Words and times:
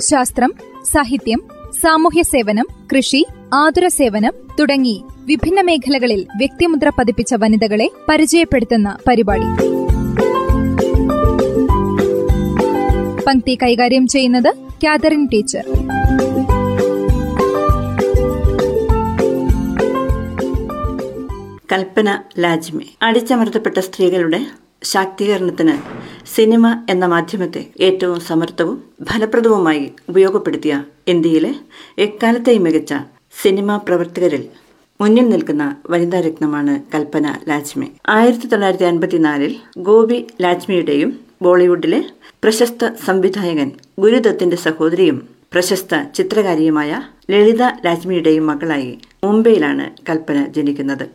ശാസ്ത്രം 0.00 0.54
സാഹിത്യം 0.92 1.42
സാമൂഹ്യ 1.82 2.22
സേവനം 2.22 2.66
കൃഷി 2.96 3.26
ആതുര 3.54 3.88
സേവനം 3.88 4.32
തുടങ്ങി 4.60 5.04
വിഭിന്ന 5.24 5.60
മേഖലകളിൽ 5.60 6.26
വ്യക്തിമുദ്ര 6.36 6.88
പതിപ്പിച്ച 6.88 7.34
വനിതകളെ 7.34 7.90
പരിചയപ്പെടുത്തുന്ന 8.08 8.96
പരിപാടി. 9.08 9.66
പങ്ക്തി 13.26 13.58
കൈകാര്യം 13.62 14.06
ചെയ്യുന്നത് 14.06 14.54
കാതറിൻ 14.84 15.26
ടീച്ചർ. 15.26 15.64
കൽപ്പന 21.72 22.18
ലാജ്മി. 22.38 22.86
അടിച്ചമർത്തപ്പെട്ട 23.02 23.78
സ്ത്രീകളുടെ 23.78 24.65
ശാക്തീകരണത്തിന് 24.82 25.74
സിനിമ 26.34 26.66
എന്ന 26.90 27.04
മാധ്യമത്തെ 27.06 27.62
ഏറ്റവും 27.80 28.20
സമർത്ഥവും 28.20 28.76
ഫലപ്രദവുമായി 29.10 29.84
ഉപയോഗപ്പെടുത്തിയ 30.08 30.74
ഇന്ത്യയിലെ 31.08 31.52
എക്കാലത്തെയും 31.98 32.62
മികച്ച 32.62 32.94
സിനിമാ 33.42 33.76
പ്രവർത്തകരിൽ 33.76 34.44
മുന്നിൽ 35.00 35.28
നിൽക്കുന്ന 35.28 35.64
വനിതാ 35.90 36.20
രത്നമാണ് 36.20 36.74
കൽപ്പന 36.94 37.26
ലാജ്മി. 37.48 37.88
ആയിരത്തി 38.08 38.46
തൊള്ളായിരത്തി 38.46 38.84
അൻപത്തിനാലിൽ 38.84 39.52
ഗോപി 39.78 40.26
ലാജ്മിയുടെയും 40.40 41.10
ബോളിവുഡിലെ 41.42 42.00
പ്രശസ്ത 42.42 42.90
സംവിധായകൻ 43.06 43.68
ഗുരുദത്തിന്റെ 43.98 44.56
സഹോദരിയും 44.56 45.18
പ്രശസ്ത 45.52 45.94
ചിത്രകാരിയുമായ 46.14 46.90
ലളിത 47.30 47.62
ലാജ്മിയുടെയും 47.86 48.46
മകളായി 48.46 48.92
മുംബൈയിലാണ് 49.24 49.84
കൽപ്പന 50.08 50.46
ജനിക്കുന്നത്. 50.56 51.06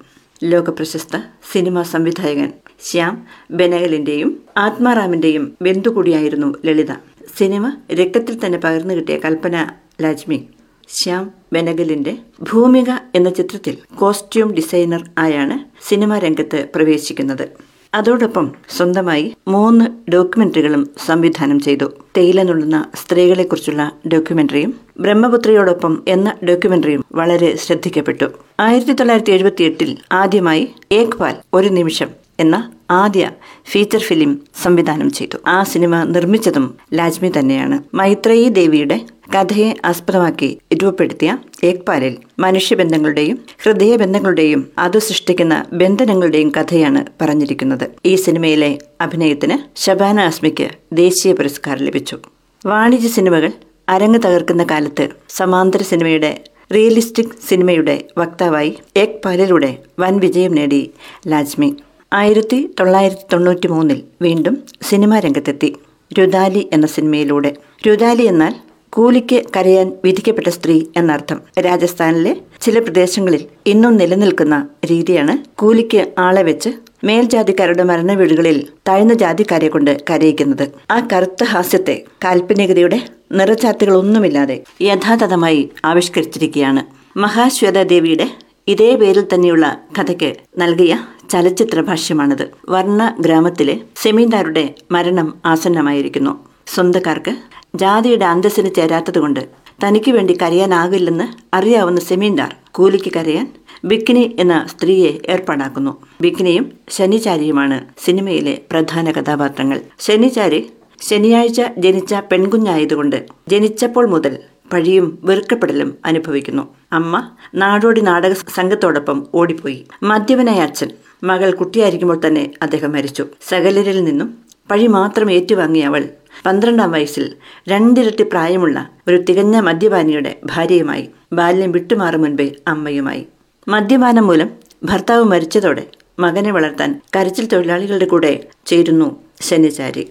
ലോകപ്രശസ്ത 0.43 1.15
സിനിമാ 1.51 1.83
സംവിധായകൻ 1.83 2.53
ശ്യാം 2.83 3.27
ബെനഗലിന്റെയും 3.51 4.41
ആത്മാറാമിന്റെയും 4.57 5.57
ബന്ധു 5.61 5.89
കൂടിയായിരുന്നു 5.89 6.55
ലളിത. 6.65 6.91
സിനിമ 7.37 7.73
രക്തത്തിൽ 7.93 8.45
തന്നെ 8.45 8.57
പകർന്നു 8.57 8.93
കിട്ടിയ 8.93 9.17
കൽപ്പന 9.17 9.67
ലാജ്മി. 10.01 10.47
ശ്യാം 10.89 11.31
ബെനഗലിന്റെ 11.53 12.17
ഭൂമിക 12.41 12.89
എന്ന 13.15 13.29
ചിത്രത്തിൽ 13.29 13.77
കോസ്റ്റ്യൂം 13.95 14.53
ഡിസൈനർ 14.53 15.09
ആയാണ് 15.17 15.59
സിനിമാ 15.89 16.19
രംഗത്ത് 16.19 16.67
പ്രവേശിക്കുന്നത്. 16.75 17.70
അതോടൊപ്പം 17.93 18.51
സ്വന്തമായി 18.69 19.35
മൂന്ന് 19.47 20.11
ഡോക്യുമെന്ററികളും 20.11 20.89
സംവിധാനം 21.05 21.59
ചെയ്തു. 21.59 21.85
തേയില 22.17 22.43
നുള്ളുന്ന 22.43 22.85
സ്ത്രീകളെക്കുറിച്ചുള്ള 22.95 23.91
ഡോക്യുമെന്ററിയും 24.07 24.73
ബ്രഹ്മപുത്രയോടൊപ്പം 24.99 26.03
എന്ന 26.07 26.35
ഡോക്യുമെന്ററിയും 26.49 27.05
വളരെ 27.11 27.55
ശ്രദ്ധിക്കപ്പെട്ടു. 27.55 28.25
ആയിരത്തി 28.59 28.91
തൊള്ളായിരത്തി 28.91 29.31
എഴുപത്തി 29.31 29.63
എട്ടിൽ 29.63 29.97
ആദ്യമായി 30.11 30.69
ഏക്പാൽ 30.91 31.35
ഒരു 31.53 31.67
നിമിഷം 31.67 32.09
എന്ന 32.39 32.71
ആദ്യ 32.91 33.31
ഫീച്ചർ 33.65 33.99
ഫിലിം 33.99 34.41
സംവിധാനം 34.63 35.11
ചെയ്തു. 35.11 35.37
ആ 35.47 35.63
സിനിമ 35.63 36.03
നിർമ്മിച്ചതും 36.03 36.77
ലാജ്മി 36.93 37.31
തന്നെയാണ്. 37.39 37.79
മൈത്രേയി 37.93 38.49
ദേവിയുടെ 38.49 38.99
കഥയെ 39.35 39.73
ആസ്പദമാക്കി 39.85 40.59
രൂപപ്പെടുത്തിയ 40.73 41.37
ഏക്പാലിൽ 41.63 42.17
മനുഷ്യബന്ധങ്ങളുടെയും 42.39 43.39
ഹൃദയബന്ധങ്ങളുടെയും 43.63 44.67
അത് 44.77 44.99
സൃഷ്ടിക്കുന്ന 44.99 45.65
ബന്ധനങ്ങളുടെയും 45.73 46.51
കഥയാണ് 46.57 47.05
പറഞ്ഞിരിക്കുന്നത്. 47.21 47.85
ഈ 48.05 48.15
സിനിമയിലെ 48.15 48.79
അഭിനയത്തിന് 49.01 49.57
ശബാന 49.75 50.19
ആസ്മിക്ക് 50.19 50.69
ദേശീയ 50.93 51.33
പുരസ്കാരം 51.33 51.85
ലഭിച്ചു. 51.85 52.17
വാണിജ്യ 52.65 53.07
സിനിമകൾ 53.07 53.51
അരങ്ങ് 53.89 54.19
തകർക്കുന്ന 54.25 54.63
കാലത്ത് 54.71 55.09
സമാന്തര 55.29 55.81
സിനിമയുടെ 55.81 56.43
റിയലിസ്റ്റിക് 56.73 57.37
സിനിമയുടെ 57.49 58.03
വക്താവായി 58.17 58.77
ഏക് 58.97 59.21
പാലിലൂടെ 59.25 59.77
വൻ 59.99 60.19
വിജയം 60.19 60.51
നേടി 60.51 60.91
ലാജ്മി. 61.27 61.75
ആയിരത്തി 62.13 62.75
തൊള്ളായിരത്തി 62.79 63.21
തൊണ്ണൂറ്റി 63.33 63.67
മൂന്നിൽ 63.67 64.03
വീണ്ടും 64.21 64.63
സിനിമാ 64.89 65.19
രംഗത്തെത്തി. 65.19 65.75
രുദാലി 66.19 66.69
എന്ന 66.73 66.87
സിനിമയിലൂടെ. 66.87 67.55
രുദാലി 67.87 68.23
എന്നാൽ 68.23 68.55
കൂലിക്ക് 68.89 69.43
കരയാൻ 69.55 69.91
വിധിക്കപ്പെട്ട 70.03 70.47
സ്ത്രീ 70.47 70.85
എന്നർത്ഥം. 70.97 71.41
രാജസ്ഥാനിലെ 71.59 72.37
ചില 72.61 72.79
പ്രദേശങ്ങളിൽ 72.79 73.45
ഇന്നും 73.65 73.97
നിലനിൽക്കുന്ന 73.97 74.67
രീതിയാണ് 74.85 75.37
കൂലിക്ക് 75.57 76.11
ആളെ 76.17 76.43
വെച്ച് 76.43 76.69
മേൽജാതിക്കാരുടെ 77.03 77.83
മരണ 77.83 78.13
വീടുകളിൽ 78.13 78.67
താഴ്ന്ന 78.87 79.13
ജാതിക്കാരെ 79.13 79.69
കൊണ്ട് 79.69 79.97
കരയിക്കുന്നത്. 80.09 80.67
ആ 80.91 81.07
കറുത്ത 81.13 81.43
ഹാസ്യത്തെ 81.43 82.03
കാൽപ്പനികതയുടെ 82.25 83.01
നിറച്ചാത്തുകളൊന്നുമില്ലാതെ 83.31 84.63
യഥാതഥമായി 84.81 85.69
ആവിഷ്കരിച്ചിരിക്കുകയാണ്. 85.85 86.83
മഹാശ്വേത 87.17 87.81
ദേവിയുടെ 87.83 88.27
ഇതേ 88.67 88.95
പേരിൽ 88.95 89.25
തന്നെയുള്ള 89.33 89.77
കഥയ്ക്ക് 89.99 90.35
നൽകിയ 90.57 90.93
ചലച്ചിത്ര 91.31 91.81
ഭാഷ്യമാണിത് 91.81 92.45
വർണ 92.69 93.15
ഗ്രാമത്തിലെ 93.19 93.75
സെമീന്ദാരുടെ 93.95 94.63
മരണം 94.91 95.27
ആസന്നമായിരിക്കുന്നു. 95.45 96.33
സ്വന്തക്കാർക്ക് 96.67 97.33
ജാതിയുടെ 97.75 98.25
അന്തസ്സിന് 98.25 98.69
ചേരാത്തതുകൊണ്ട് 98.75 99.39
തനിക്ക് 99.83 100.11
വേണ്ടി 100.11 100.33
കരയാനാകില്ലെന്ന് 100.41 101.27
അറിയാവുന്ന 101.55 101.99
സെമീന്ദാർ 101.99 102.55
കൂലിക്ക് 102.71 103.11
കരയാൻ 103.15 103.47
ബിക്കിനി 103.85 104.35
എന്ന 104.39 104.65
സ്ത്രീയെ 104.67 105.11
ഏർപ്പാടാക്കുന്നു. 105.29 105.97
ബിക്കിനിയും 106.21 106.65
ശനിചാരിയുമാണ് 106.89 107.77
സിനിമയിലെ 108.05 108.61
പ്രധാന 108.71 109.11
കഥാപാത്രങ്ങൾ. 109.11 109.81
ശനിചാരി 109.99 110.59
ശനിയാഴ്ച 111.01 111.61
ജനിച്ച 111.77 112.13
പെൺകുഞ്ഞായതുകൊണ്ട് 112.31 113.25
ജനിച്ചപ്പോൾ 113.47 114.05
മുതൽ 114.07 114.37
പഴിയും 114.73 115.19
വെറുക്കപ്പെടലും 115.23 115.89
അനുഭവിക്കുന്നു. 116.05 116.63
അമ്മ 116.93 117.23
നാടോടി 117.55 118.01
നാടക 118.01 118.33
സംഘത്തോടൊപ്പം 118.33 119.27
ഓടിപ്പോയി. 119.35 119.79
മദ്യപനായ 120.03 120.59
അച്ഛൻ 120.59 120.91
മകൾ 121.23 121.51
കുട്ടിയായിരിക്കുമ്പോൾ 121.51 122.21
തന്നെ 122.27 122.51
അദ്ദേഹം 122.61 122.91
മരിച്ചു. 122.91 123.23
സകലരിൽ 123.49 124.03
നിന്നും 124.03 124.29
പഴി 124.71 124.87
മാത്രം 124.87 125.31
ഏറ്റുവാങ്ങിയ 125.31 125.83
അവൾ 125.83 126.03
പന്ത്രണ്ടാം 126.45 126.91
വയസ്സിൽ 126.91 127.25
രണ്ടിരട്ടി 127.67 128.23
പ്രായമുള്ള 128.23 128.77
ഒരു 129.07 129.17
തികഞ്ഞ 129.29 129.59
മദ്യപാനിയുടെ 129.59 130.31
ഭാര്യയുമായി 130.45 131.09
ബാല്യം 131.33 131.71
വിട്ടുമാറും 131.71 132.21
മുൻപേ 132.21 132.47
അമ്മയുമായി. 132.67 133.27
മദ്യപാനം 133.67 134.27
മൂലം 134.27 134.49
ഭർത്താവ് 134.83 135.23
മരിച്ചതോടെ 135.23 135.83
മകനെ 136.19 136.51
വളർത്താൻ 136.51 137.01
കരച്ചിൽ 137.15 137.45
തൊഴിലാളികളുടെ 137.47 138.05
കൂടെ 138.05 138.47
ചേരുന്നു 138.65 139.07
ശനിചാരി. 139.41 140.03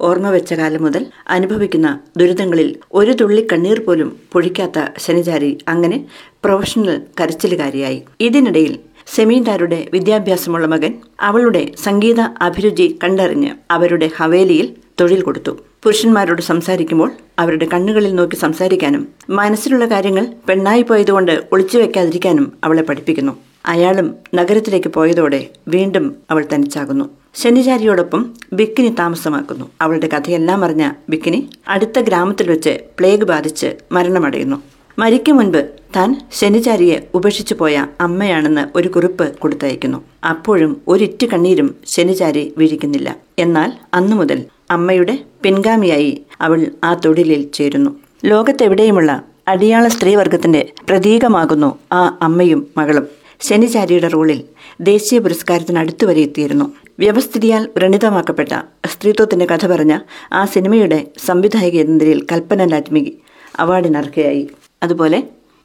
ഓർമ്മ 0.00 0.30
വെച്ച 0.30 0.54
കാലം 0.54 0.82
മുതൽ 0.82 1.06
അനുഭവിക്കുന്ന 1.28 1.88
ദുരിതങ്ങളിൽ 2.16 2.68
ഒരു 2.92 3.12
തുള്ളി 3.12 3.46
കണ്ണീർ 3.52 3.80
പോലും 3.80 4.08
പൊഴിക്കാത്ത 4.32 4.78
ശനിചാരി 4.98 5.58
അങ്ങനെ 5.68 5.98
പ്രൊഫഷണൽ 6.44 7.02
കരച്ചിലുകാരിയായി. 7.20 8.02
ഇതിനിടയിൽ 8.20 8.74
സെമീന്ദാരുടെ 9.06 9.88
വിദ്യാഭ്യാസമുള്ള 9.92 10.66
മകൻ 10.66 10.94
അവളുടെ 11.20 11.72
സംഗീത 11.84 12.20
അഭിരുചി 12.20 12.98
കണ്ടറിഞ്ഞ് 13.04 13.50
അവരുടെ 13.70 14.10
ഹവേലിയിൽ 14.16 14.74
തൊഴിൽ 15.00 15.22
കൊടുത്തു. 15.22 15.50
പുരുഷന്മാരോട് 15.82 16.42
സംസാരിക്കുമ്പോൾ 16.42 17.10
അവരുടെ 17.38 17.66
കണ്ണുകളിൽ 17.74 18.14
നോക്കി 18.14 18.36
സംസാരിക്കാനും 18.36 19.08
മനസ്സിലുള്ള 19.30 19.84
കാര്യങ്ങൾ 19.84 20.26
പെണ്ണായി 20.48 20.82
പോയതുകൊണ്ട് 20.82 21.42
ഒളിച്ചു 21.52 21.78
വെക്കാതിരിക്കാനും 21.78 22.52
അവളെ 22.64 22.82
പഠിപ്പിക്കുന്നു. 22.82 23.32
അയാളും 23.66 24.14
നഗരത്തിലേക്ക് 24.34 24.88
പോയതോടെ 24.88 25.48
വീണ്ടും 25.68 26.16
അവൾ 26.30 26.46
തനിച്ചാകുന്നു. 26.54 27.10
ശനിചാരിയോടൊപ്പം 27.34 28.34
ബിക്കിനി 28.52 28.88
താമസമാക്കുന്നു. 28.88 29.64
അവളുടെ 29.80 30.06
കഥയെല്ലാം 30.06 30.64
അറിഞ്ഞ 30.64 30.90
ബിക്കിനി 31.08 31.50
അടുത്ത 31.68 31.98
ഗ്രാമത്തിൽ 31.98 32.50
വെച്ച് 32.50 32.78
പ്ലേഗ് 32.98 33.24
ബാധിച്ച് 33.24 33.74
മരണമടയുന്നു. 33.92 34.62
മരിക്കും 34.98 35.36
മുൻപ് 35.36 35.68
താൻ 35.96 36.20
ശനിചാരിയെ 36.32 36.96
ഉപേക്ഷിച്ചു 37.14 37.54
പോയ 37.54 37.86
അമ്മയാണെന്ന് 38.00 38.78
ഒരു 38.78 38.88
കുറിപ്പ് 38.88 39.38
കൊടുത്തയക്കുന്നു. 39.38 39.98
അപ്പോഴും 40.28 40.82
ഒരിറ്റു 40.88 41.26
കണ്ണീരും 41.26 41.74
ശനിചാരി 41.86 42.54
വീഴിക്കുന്നില്ല. 42.58 43.16
എന്നാൽ 43.38 43.72
അന്നു 43.94 44.16
മുതൽ 44.16 44.44
അമ്മയുടെ 44.70 45.18
പിൻഗാമിയായി 45.42 46.22
അവൾ 46.40 46.66
ആ 46.84 46.94
തൊഴിലിൽ 46.94 47.42
ചേരുന്നു. 47.54 47.90
ലോകത്തെവിടെയുമുള്ള 48.24 49.22
അടിയാള 49.48 49.88
സ്ത്രീവർഗത്തിന്റെ 49.88 50.72
പ്രതീകമാകുന്നു 50.88 51.78
ആ 51.92 52.18
അമ്മയും 52.22 52.66
മകളും. 52.76 53.06
ശനിചാരിയുടെ 53.40 54.08
റോളിൽ 54.08 54.44
ദേശീയ 54.80 55.18
പുരസ്കാരത്തിന് 55.18 55.78
അടുത്തുവരെ 55.78 56.20
എത്തിയിരുന്നു. 56.20 56.72
വ്യവസ്ഥിതിയാൽ 56.98 57.68
വ്രണിതമാക്കപ്പെട്ട 57.76 58.52
സ്ത്രീത്വത്തിന്റെ 58.86 59.46
കഥ 59.46 59.66
പറഞ്ഞ 59.66 59.98
ആ 60.32 60.44
സിനിമയുടെ 60.44 61.06
സംവിധായക 61.26 61.76
എന്ന 61.80 62.20
കൽപ്പന 62.32 62.64
ലാജ്മികി 62.64 63.18
അവാർഡിനർഹയായി. 63.58 64.48
അതുപോലെ 64.84 65.18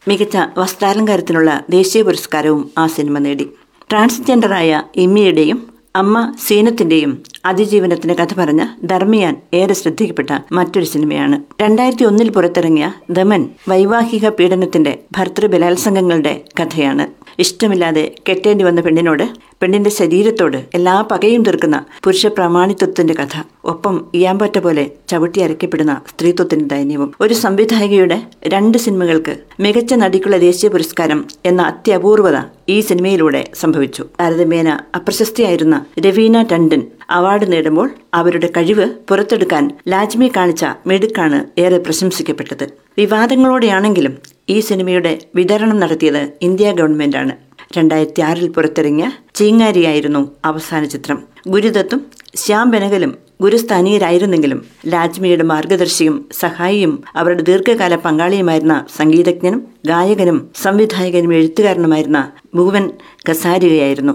മികച്ച 0.07 0.38
വസ്ത്രാലങ്കാരത്തിനുള്ള 0.57 1.50
ദേശീയ 1.69 2.01
പുരസ്കാരവും 2.01 2.62
ആ 2.77 2.88
സിനിമ 2.88 3.18
നേടി. 3.19 3.48
ട്രാൻസ്ജെൻഡറായ 3.89 4.83
ഇമ്മിയുടെയും 4.95 5.60
അമ്മ 5.95 6.36
സീനത്തിന്റെയും 6.48 7.12
അതിജീവനത്തിന്റെ 7.45 8.13
കഥ 8.13 8.33
പറഞ്ഞ 8.33 8.63
ധർമ്മിയാൻ 8.86 9.33
ഏറെ 9.54 9.74
ശ്രദ്ധിക്കപ്പെട്ട 9.74 10.31
മറ്റൊരു 10.51 10.86
സിനിമയാണ്. 10.86 11.38
രണ്ടായിരത്തി 11.62 12.04
ഒന്നിൽ 12.04 12.30
പുറത്തിറങ്ങിയ 12.30 12.88
ദമൻ 13.10 13.50
വൈവാഹിക 13.69 14.30
പീഡനത്തിന്റെ 14.30 14.94
ഭർത്തൃ 15.18 15.48
ബലാത്സംഗങ്ങളുടെ 15.48 16.33
കഥയാണ്. 16.60 17.07
ഇഷ്ടമില്ലാതെ 17.39 18.06
കെട്ടേണ്ടി 18.30 18.63
വന്ന 18.63 18.81
പെണ്ണിനോട് 18.81 19.25
പെണ്ണിന്റെ 19.61 19.89
ശരീരത്തോട് 19.89 20.57
എല്ലാ 20.73 21.01
പകയും 21.01 21.44
തീർക്കുന്ന 21.44 21.85
പുരുഷ 22.03 22.25
പ്രാമാണിത്വത്തിന്റെ 22.25 23.13
കഥ. 23.13 23.44
ഒപ്പം 23.65 24.06
ഇയാമ്പറ്റ 24.13 24.57
പോലെ 24.59 24.91
ചവിട്ടി 25.07 25.39
അരയ്ക്കപ്പെടുന്ന 25.39 26.01
സ്ത്രീത്വത്തിന്റെ 26.09 26.75
ദൈന്യവും. 26.75 27.13
ഒരു 27.21 27.33
സംവിധായികയുടെ 27.33 28.21
രണ്ട് 28.47 28.77
സിനിമകൾക്ക് 28.77 29.38
മികച്ച 29.59 29.94
നടിക്കുള്ള 29.94 30.38
ദേശീയ 30.38 30.69
പുരസ്കാരം 30.69 31.25
എന്ന 31.45 31.61
അത്യപൂർവത 31.61 32.38
ഈ 32.69 32.79
സിനിമയിലൂടെ 32.79 33.45
സംഭവിച്ചു. 33.53 34.06
താരതമ്യേന 34.19 34.79
അപ്രശസ്തിയായിരുന്ന 34.95 35.85
രവീന 36.00 36.41
ടണ്ടൻ 36.41 36.81
അവാർഡ് 37.09 37.51
നേടുമ്പോൾ 37.51 37.89
അവരുടെ 38.13 38.50
കഴിവ് 38.57 38.89
പുറത്തെടുക്കാൻ 39.09 39.77
ലാജ്മി 39.88 40.31
കാണിച്ച 40.38 40.65
മെടുക്കാണ് 40.88 41.59
ഏറെ 41.59 41.77
പ്രശംസിക്കപ്പെട്ടത്. 41.77 42.69
വിവാദങ്ങളോടെയാണെങ്കിലും 42.97 44.17
ഈ 44.50 44.59
സിനിമയുടെ 44.59 45.19
വിതരണം 45.35 45.79
നടത്തിയത് 45.79 46.29
ഇന്ത്യ 46.41 46.71
ഗവൺമെന്റാണ്. 46.71 47.49
രണ്ടായിരത്തി 47.77 48.21
ആറിൽ 48.21 48.50
പുറത്തിറങ്ങിയ 48.50 49.12
ചീങ്ങാരിയായിരുന്നു 49.36 50.31
അവസാന 50.45 50.83
ചിത്രം. 50.86 51.24
ഗുരുദത്തും 51.48 52.06
ശ്യാം 52.36 52.71
ബെനകലും 52.71 53.18
ഗുരുസ്ഥാനീയരായിരുന്നെങ്കിലും 53.42 54.66
ലാജ്മിയുടെ 54.88 55.44
മാർഗദർശിയും 55.44 56.25
സഹായിയും 56.39 57.04
അവരുടെ 57.16 57.42
ദീർഘകാല 57.42 57.95
പങ്കാളിയുമായിരുന്ന 57.95 58.86
സംഗീതജ്ഞനും 58.98 59.68
ഗായകനും 59.86 60.50
സംവിധായകനും 60.62 61.33
എഴുത്തുകാരനുമായിരുന്ന 61.33 62.31
ഭൂവൻ 62.56 62.89
ഖസാരികയായിരുന്നു 63.30 64.13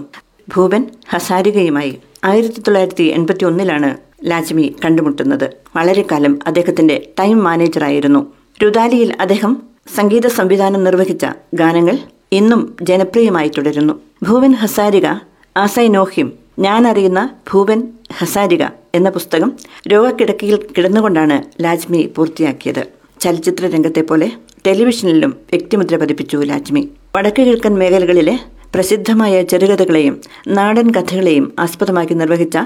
ഭൂവൻ 0.55 0.83
ഹസാരികയുമായി 1.09 1.93
ആയിരത്തി 2.23 2.59
തൊള്ളായിരത്തി 2.59 3.03
എൺപത്തി 3.03 3.45
ഒന്നിലാണ് 3.45 3.97
ലാജ്മി 4.25 4.75
കണ്ടുമുട്ടുന്നത്. 4.85 5.47
വളരെ 5.75 6.05
കാലം 6.11 6.39
അദ്ദേഹത്തിന്റെ 6.47 7.07
ടൈം 7.19 7.43
മാനേജറായിരുന്നു. 7.43 8.33
രുദാലിയിൽ 8.63 9.15
അദ്ദേഹം 9.19 9.53
സംഗീത 9.95 10.27
സംവിധാനം 10.27 10.83
നിർവഹിച്ച 10.83 11.25
ഗാനങ്ങൾ 11.53 11.97
ഇന്നും 12.31 12.75
ജനപ്രിയമായി 12.81 13.51
തുടരുന്നു. 13.57 13.93
ഭൂവൻ 14.23 14.51
ഹസാരിക 14.51 15.05
ആസൈ 15.57 15.87
നോഹിം 15.87 16.33
ഞാൻ 16.59 16.87
അറിയുന്ന 16.87 17.29
ഭൂവൻ 17.53 17.83
ഹസാരിക 18.17 18.63
എന്ന 18.95 19.09
പുസ്തകം 19.09 19.51
രോഗക്കിടക്കയിൽ 19.87 20.59
കിടന്നുകൊണ്ടാണ് 20.77 21.63
ലാജ്മി 21.63 22.11
പൂർത്തിയാക്കിയത്. 22.15 22.87
ചലച്ചിത്ര 23.19 23.65
രംഗത്തെ 23.65 24.01
പോലെ 24.01 24.31
ടെലിവിഷനിലും 24.67 25.29
വ്യക്തിമുദ്ര 25.29 25.95
പതിപ്പിച്ചു 25.95 26.37
ലാജ്മി. 26.37 26.89
വടക്കു 27.15 27.41
കിഴക്കൻ 27.41 27.75
മേഖലകളിലെ 27.75 28.39
പ്രസിദ്ധമായ 28.75 29.43
ചെറുകഥകളെയും 29.43 30.21
നാടൻ 30.47 30.91
കഥകളെയും 30.91 31.53
ആസ്പദമാക്കി 31.59 32.13
നിർവഹിച്ച 32.13 32.57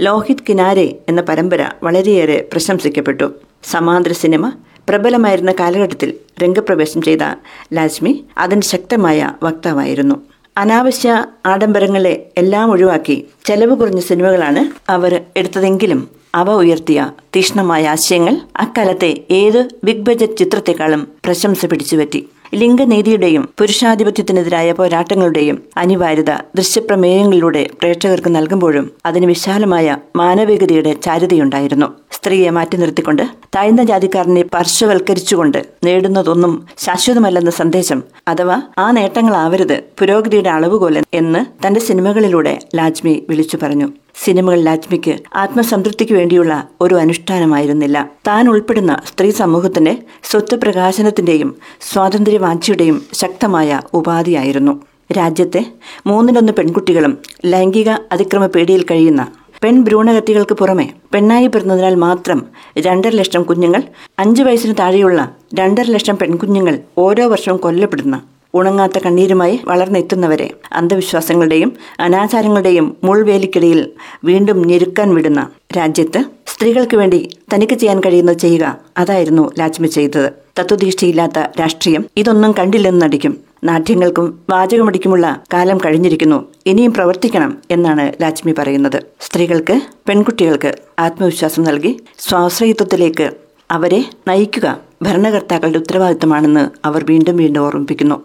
ലോഹിത് 0.00 0.36
കിനാരെ 0.48 0.98
എന്ന 1.08 1.20
പരമ്പര 1.20 1.70
വളരെയേറെ 1.82 2.48
പ്രശംസിക്കപ്പെട്ടു. 2.52 3.32
സമാന്തര 3.64 4.12
സിനിമ 4.12 4.52
പ്രബലമായിരുന്ന 4.88 5.52
കാലഘട്ടത്തിൽ 5.60 6.10
രംഗപ്രവേശം 6.42 7.02
ചെയ്ത 7.02 7.24
ലാജ്മി 7.72 8.12
അതിന് 8.38 8.64
ശക്തമായ 8.72 9.30
വക്താവായിരുന്നു. 9.42 10.16
അനാവശ്യ 10.56 11.10
ആഡംബരങ്ങളെ 11.46 12.12
എല്ലാം 12.38 12.70
ഒഴിവാക്കി 12.70 13.16
ചെലവ് 13.44 13.74
കുറഞ്ഞ 13.76 14.00
സിനിമകളാണ് 14.00 14.62
അവർ 14.90 15.12
എടുത്തതെങ്കിലും 15.36 16.00
അവ 16.34 16.50
ഉയർത്തിയ 16.62 17.00
തീഷ്ണമായ 17.36 17.86
ആശയങ്ങൾ 17.86 18.34
അക്കാലത്തെ 18.56 19.10
ഏത് 19.30 19.60
ബിഗ് 19.84 20.06
ബജറ്റ് 20.08 20.36
ചിത്രത്തെക്കാളും 20.36 21.02
പ്രശംസ 21.24 21.66
പിടിച്ചുപറ്റി. 21.66 22.20
ലിംഗനീതിയുടെയും 22.54 23.48
പുരുഷാധിപത്യത്തിനെതിരായ 23.58 24.72
പോരാട്ടങ്ങളുടെയും 24.72 25.62
അനിവാര്യത 25.76 26.30
ദൃശ്യപ്രമേയങ്ങളിലൂടെ 26.56 27.68
പ്രേക്ഷകർക്ക് 27.80 28.36
നൽകുമ്പോഴും 28.36 28.90
അതിന് 29.06 29.26
വിശാലമായ 29.26 29.96
മാനവികതയുടെ 30.16 30.96
ചാരുതയുണ്ടായിരുന്നു. 31.02 31.88
സ്ത്രീയെ 32.12 32.50
മാറ്റി 32.50 32.76
നിർത്തിക്കൊണ്ട് 32.76 33.22
താഴ്ന്ന 33.56 33.82
ജാതിക്കാരനെ 33.82 34.42
പാർശ്വവൽക്കരിച്ചുകൊണ്ട് 34.42 35.66
നേടുന്നതൊന്നും 35.84 36.66
ശാശ്വതമല്ലെന്ന 36.78 37.50
സന്ദേശം 37.50 38.02
അഥവാ 38.28 38.62
ആ 38.78 38.90
നേട്ടങ്ങളാവരുത് 38.90 39.82
പുരോഗതിയുടെ 39.98 40.50
അളവുകോൽ 40.50 41.02
എന്ന് 41.14 41.66
തന്റെ 41.66 41.80
സിനിമകളിലൂടെ 41.80 42.58
ലാജ്മി 42.74 43.26
വിളിച്ചു 43.28 43.58
പറഞ്ഞു. 43.62 43.88
സിനിമകൾ 44.24 44.60
ലാജ്മിക്ക് 44.60 45.18
ആത്മസംതൃപ്തിക്ക് 45.36 46.14
വേണ്ടിയുള്ള 46.14 46.68
ഒരു 46.80 46.94
അനുഷ്ഠാനമായിരുന്നില്ല. 46.94 48.10
താൻ 48.28 48.48
ഉൾപ്പെടുന്ന 48.50 49.02
സ്ത്രീ 49.06 49.30
സമൂഹത്തിന്റെ 49.30 49.98
സ്വത്ത് 50.22 50.54
പ്രകാശനത്തിന്റെയും 50.54 51.56
സ്വാതന്ത്ര്യവാഞ്ചിയുടെയും 51.80 53.02
ശക്തമായ 53.12 53.80
ഉപാധിയായിരുന്നു. 53.94 54.74
രാജ്യത്തെ 55.16 55.60
മൂന്നിലൊന്ന് 56.06 56.52
പെൺകുട്ടികളും 56.52 57.18
ലൈംഗിക 57.44 57.90
അതിക്രമ 58.12 58.46
പേടിയിൽ 58.46 58.84
കഴിയുന്ന 58.90 59.28
പെൺ 59.62 59.84
ഭ്രൂണഗത്തികൾക്ക് 59.84 60.54
പുറമെ 60.54 60.86
പെണ്ണായി 61.14 61.46
പിറന്നതിനാൽ 61.46 61.94
മാത്രം 61.94 62.46
രണ്ടര 62.78 63.10
ലക്ഷം 63.10 63.42
കുഞ്ഞുങ്ങൾ 63.42 63.82
അഞ്ചു 64.18 64.42
വയസ്സിന് 64.42 64.74
താഴെയുള്ള 64.78 65.20
രണ്ടര 65.54 65.86
ലക്ഷം 65.90 66.16
പെൺകുഞ്ഞുങ്ങൾ 66.16 66.78
ഓരോ 66.98 67.28
വർഷവും 67.28 67.56
കൊല്ലപ്പെടുന്ന 67.56 68.16
ഉണങ്ങാത്ത 68.58 68.98
കണ്ണീരുമായി 69.04 69.56
വളർന്നെത്തുന്നവരെ 69.64 70.48
അന്ധവിശ്വാസങ്ങളുടെയും 70.72 71.70
അനാചാരങ്ങളുടെയും 72.00 72.86
മുൾവേലിക്കിടയിൽ 73.04 73.80
വീണ്ടും 74.24 74.58
ഞെരുക്കാൻ 74.68 75.08
വിടുന്ന 75.14 75.42
രാജ്യത്ത് 75.76 76.20
സ്ത്രീകൾക്ക് 76.52 76.96
വേണ്ടി 76.96 77.18
തനിക്ക് 77.54 77.74
ചെയ്യാൻ 77.74 77.98
കഴിയുന്നത് 78.00 78.38
ചെയ്യുക 78.38 78.66
അതായിരുന്നു 78.98 79.44
ലാജ്മി 79.58 79.88
ചെയ്തത്. 79.88 80.28
തത്വദീക്ഷയില്ലാത്ത 80.58 81.38
രാഷ്ട്രീയം 81.60 82.02
ഇതൊന്നും 82.16 82.52
കണ്ടില്ലെന്ന് 82.58 83.02
നടിക്കും. 83.04 83.32
നാട്യങ്ങൾക്കും 83.64 84.26
വാചകമടിക്കുമുള്ള 84.50 85.26
കാലം 85.54 85.78
കഴിഞ്ഞിരിക്കുന്നു. 85.84 86.38
ഇനിയും 86.66 86.92
പ്രവർത്തിക്കണം 86.94 87.52
എന്നാണ് 87.70 88.04
ലാജ്മി 88.22 88.52
പറയുന്നത്. 88.58 88.98
സ്ത്രീകൾക്ക് 89.20 89.76
പെൺകുട്ടികൾക്ക് 90.08 90.70
ആത്മവിശ്വാസം 90.98 91.62
നൽകി 91.62 91.92
സ്വാശ്രയത്വത്തിലേക്ക് 92.18 93.26
അവരെ 93.70 94.00
നയിക്കുക 94.28 94.66
ഭരണകർത്താക്കളുടെ 95.02 95.78
ഉത്തരവാദിത്തമാണെന്ന് 95.78 96.64
അവർ 96.86 97.04
വീണ്ടും 97.10 97.36
വീണ്ടും 97.36 97.62
ഓർമ്മിപ്പിക്കുന്നു. 97.62 98.16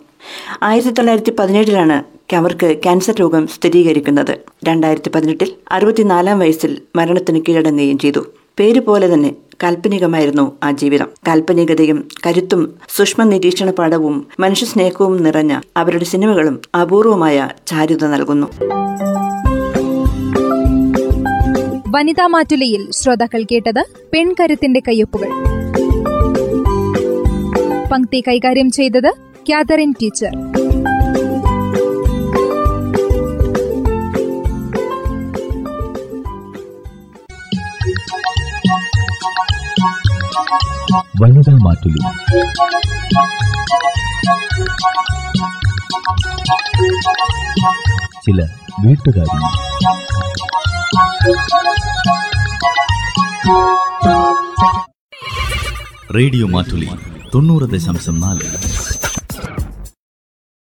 ആയിരത്തി 0.64 0.92
തൊള്ളായിരത്തി 0.92 1.32
പതിനേഴിലാണ് 1.32 2.04
അവർക്ക് 2.36 2.78
ക്യാൻസർ 2.84 3.14
രോഗം 3.14 3.48
സ്ഥിരീകരിക്കുന്നത്. 3.48 4.38
രണ്ടായിരത്തി 4.64 5.10
പതിനെട്ടിൽ 5.10 5.54
അറുപത്തിനാലാം 5.72 6.40
വയസ്സിൽ 6.40 6.82
മരണത്തിന് 6.96 7.42
കീഴടങ്ങുകയും 7.50 7.98
ചെയ്തു. 7.98 8.26
പേര് 8.60 8.80
പോലെ 8.80 9.14
തന്നെ 9.14 9.36
കാൽപ്പനികമായിരുന്നു 9.64 10.52
ആ 10.64 10.72
ജീവിതം. 10.72 11.08
കാൽപ്പനികതയും 11.28 12.08
കരുത്തും 12.28 12.74
സൂക്ഷ്മ 12.98 13.24
നിരീക്ഷണ 13.24 13.72
പാഠവും 13.72 14.28
മനുഷ്യസ്നേഹവും 14.40 15.24
നിറഞ്ഞ 15.24 15.60
അവരുടെ 15.78 16.06
സിനിമകളും 16.06 16.62
അപൂർവമായ 16.82 17.50
ചാരുത 17.68 18.06
നൽകുന്നു. 18.06 18.48
വനിതാ 21.90 22.28
മാറ്റുലയിൽ 22.28 22.92
ശ്രോതാക്കൾ 22.92 23.44
കേട്ടത് 23.44 23.86
പെൺകരുത്തിന്റെ 24.14 24.80
കയ്യൊപ്പുകൾ. 24.80 25.28
പങ്ക്തി 27.92 28.24
കൈകാര്യം 28.28 28.72
ചെയ്തത് 28.72 29.31
കാതറിൻ 29.52 29.94
ടീച്ചർ. 30.02 30.32
വനിതാ 41.22 41.58
മാറ്റുലി. 41.64 42.00
ചില 48.26 48.48
വീട്ടുകാരി. 48.86 49.38
റേഡിയോ 56.16 56.48
മാറ്റുലി 56.48 56.90
തൊണ്ണൂറ് 57.36 57.70
ദശാംശം 57.70 58.22
നാല്. 58.22 58.72